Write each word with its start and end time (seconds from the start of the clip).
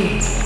eight, 0.00 0.39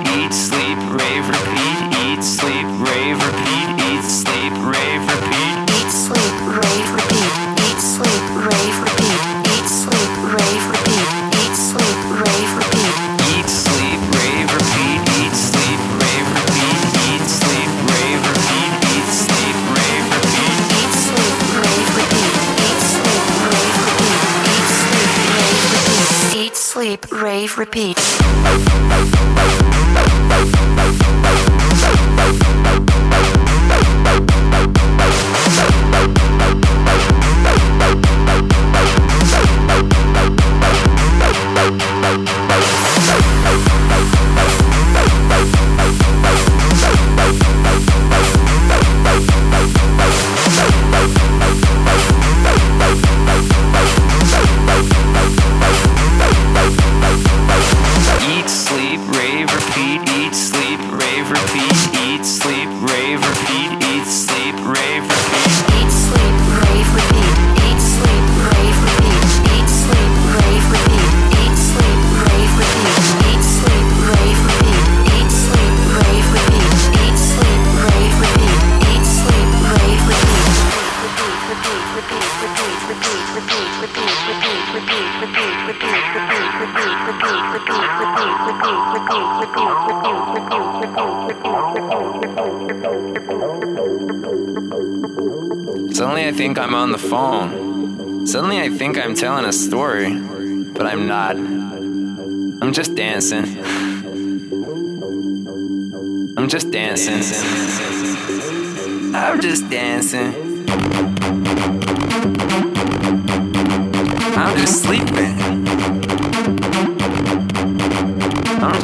eat, 0.00 0.32
sleep, 0.32 0.78
rave, 0.90 1.28
repeat. 1.28 1.51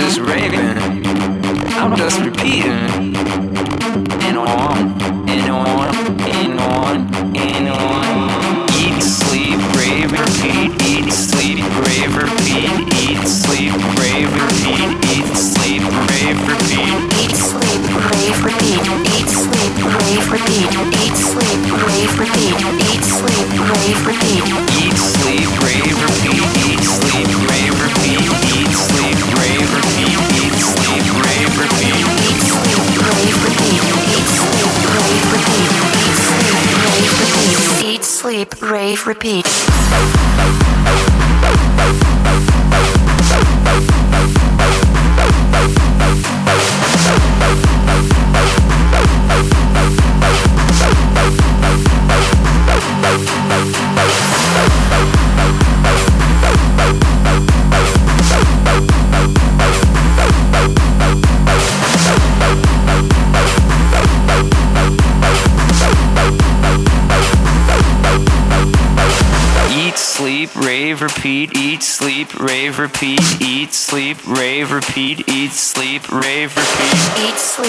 just 0.08 0.20
raving. 0.20 0.78
I'm 1.76 1.94
just 1.94 2.20
repeating. 2.20 3.07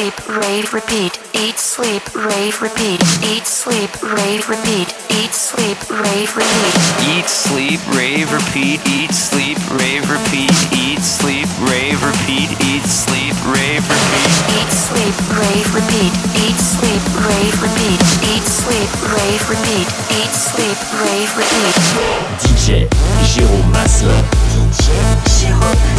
sleep, 0.09 0.41
rave, 0.41 0.73
repeat. 0.73 1.19
Eat, 1.33 1.57
sleep, 1.57 2.01
rave, 2.15 2.61
repeat. 2.61 3.01
Eat, 3.23 3.45
sleep, 3.45 3.89
rave, 4.01 4.49
repeat. 4.49 4.87
Eat, 5.09 5.33
sleep, 5.33 5.77
rave, 5.89 6.35
repeat. 6.35 6.77
Eat, 7.05 7.25
sleep, 7.25 7.79
rave, 7.93 8.31
repeat. 8.31 8.79
Eat, 8.87 9.11
sleep, 9.13 9.57
rave, 9.77 10.09
repeat. 10.09 10.51
Eat, 10.73 10.99
sleep, 11.01 11.47
rave, 11.69 12.01
repeat. 12.01 12.49
Eat, 12.65 12.85
sleep, 12.85 13.35
rave, 13.45 13.93
repeat. 13.93 14.49
Eat, 14.49 14.69
sleep, 14.73 15.13
rave, 15.37 15.73
repeat. 15.75 16.11
Eat, 16.33 16.57
sleep, 16.57 17.01
rave, 17.27 17.61
repeat. 17.61 17.99
Eat, 18.25 18.45
sleep, 18.45 18.89
rave, 19.13 19.43
repeat. 19.49 19.87
Eat, 20.17 20.33
sleep, 20.33 20.79
rave, 21.05 21.31
repeat. 21.37 21.75
DJ 22.41 22.87
Jérôme 23.23 23.69
Masselin. 23.71 24.23
DJ 24.53 24.89
Jérôme 25.37 25.98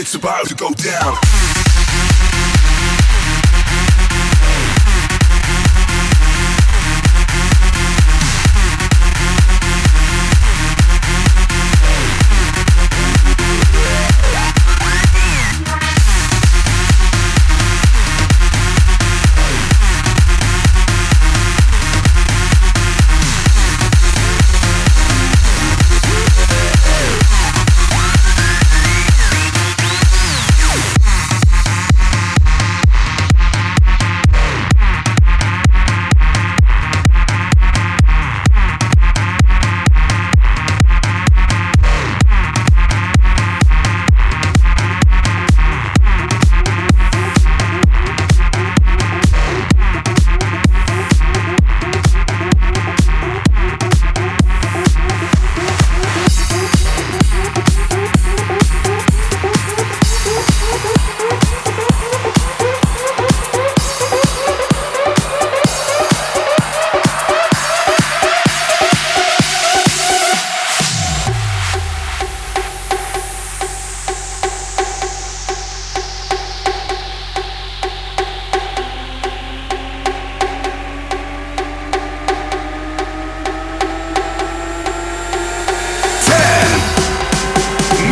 It's 0.00 0.14
about 0.14 0.46
to 0.46 0.54
go 0.54 0.70
down. 0.70 1.59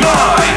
boy 0.09 0.48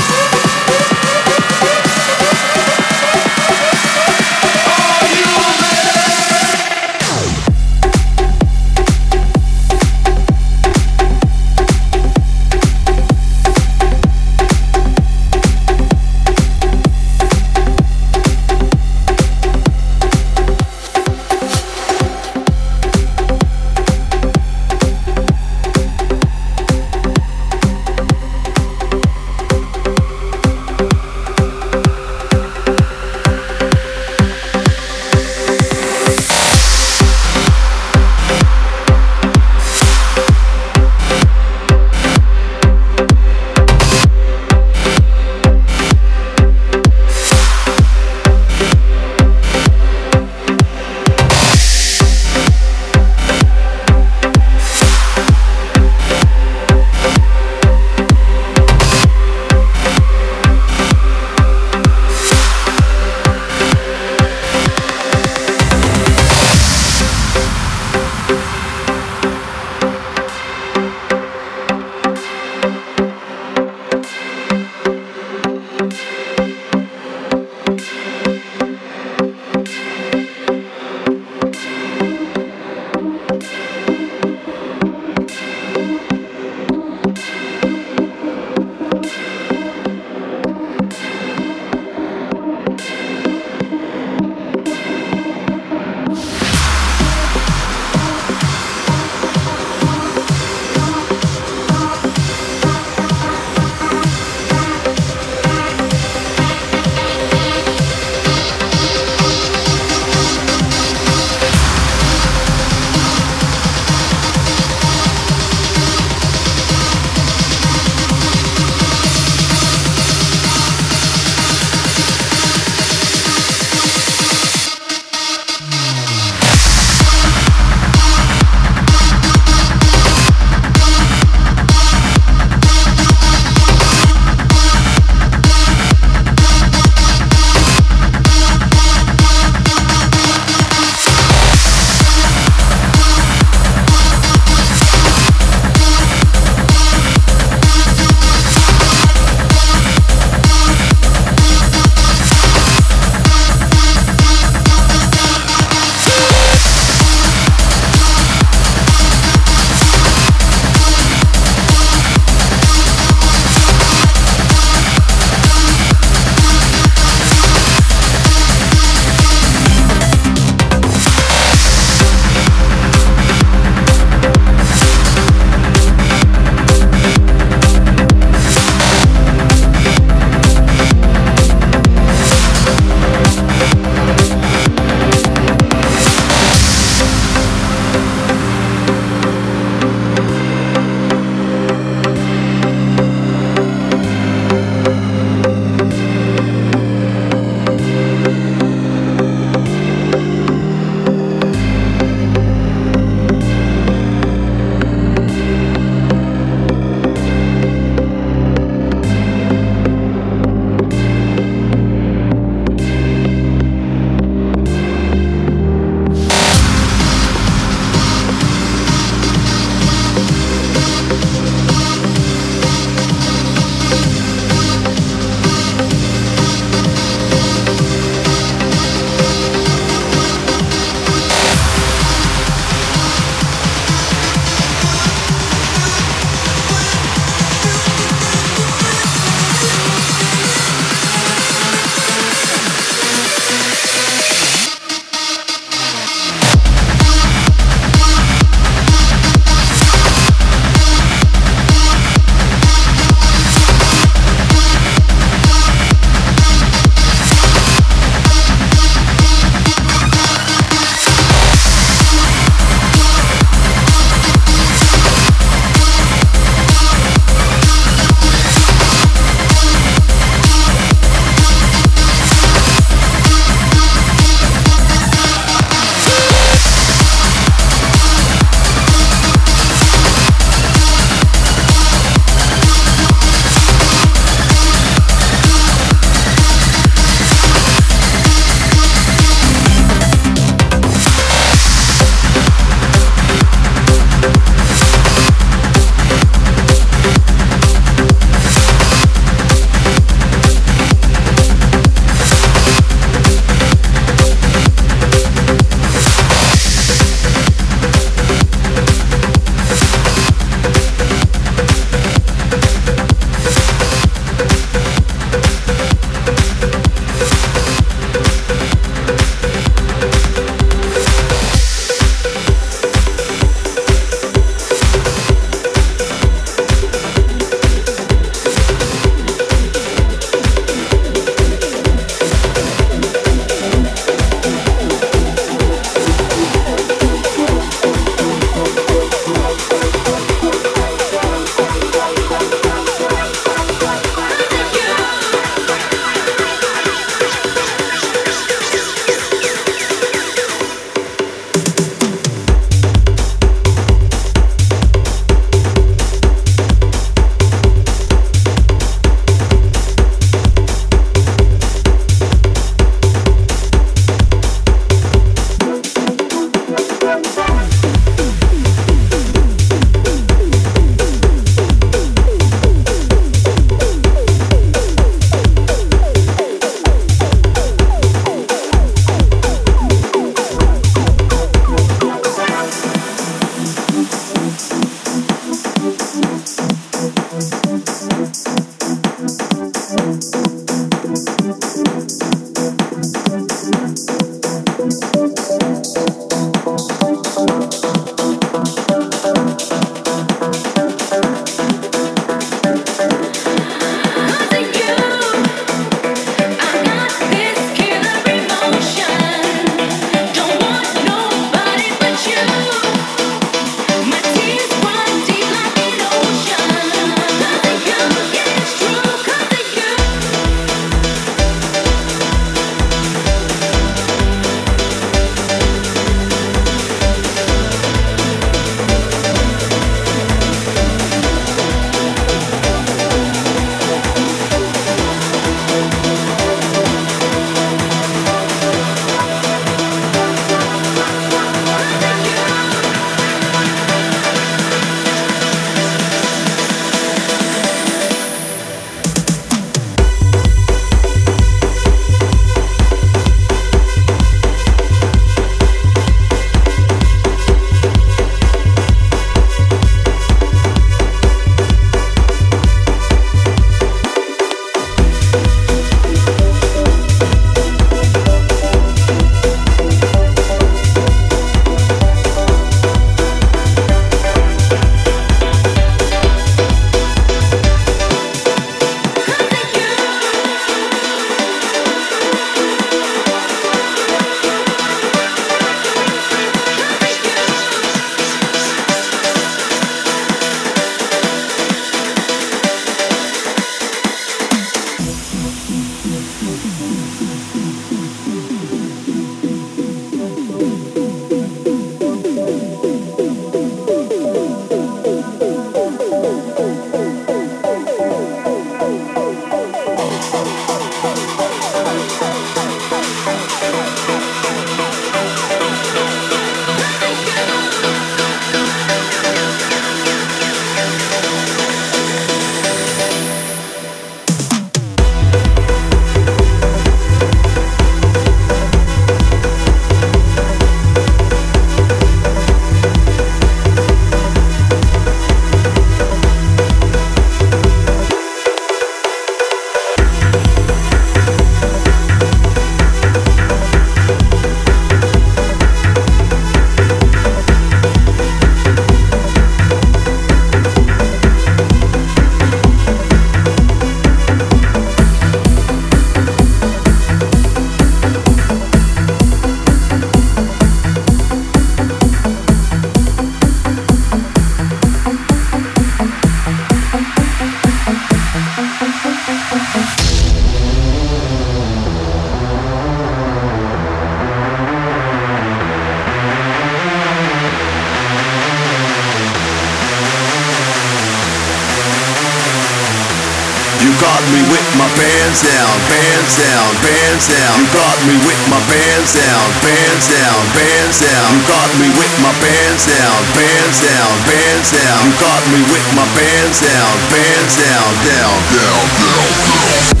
me 588.07 588.17
with 588.25 588.41
my 588.49 588.57
bands 588.65 589.13
down, 589.13 589.45
bands 589.61 590.05
down, 590.09 590.39
bands 590.57 590.97
down. 591.01 591.27
You 591.33 591.41
got 591.45 591.69
me 591.77 591.87
with 591.93 592.15
my 592.21 592.33
bands 592.41 592.85
down, 592.87 593.19
bands 593.37 593.77
down, 593.81 594.11
bands 594.25 594.69
down. 594.71 595.01
You 595.05 595.13
got 595.21 595.43
me 595.53 595.59
with 595.69 595.87
my 595.93 596.07
bands 596.17 596.57
down, 596.61 596.93
bands 597.13 597.53
down, 597.61 597.89
down, 598.05 598.37
down, 598.53 598.85
down. 598.97 599.95
down. 599.95 600.00